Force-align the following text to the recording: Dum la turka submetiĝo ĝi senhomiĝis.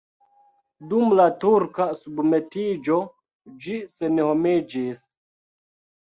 Dum 0.91 1.11
la 1.17 1.25
turka 1.41 1.85
submetiĝo 1.99 2.97
ĝi 3.65 3.75
senhomiĝis. 3.99 5.05